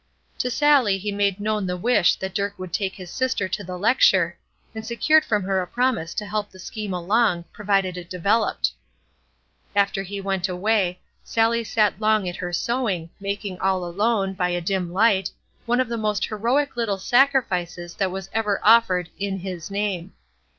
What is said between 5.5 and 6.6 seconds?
a promise to help the